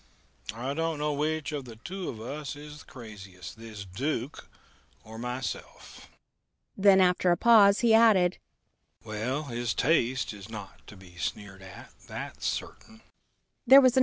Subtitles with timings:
[0.55, 2.25] I don't know which of us two
[2.59, 4.47] is the craziest this Duke
[5.03, 6.09] or myself."
[6.75, 8.39] Then, after a pause, he added,
[9.03, 13.03] "Well, his taste is not to be sneered at; that's certain."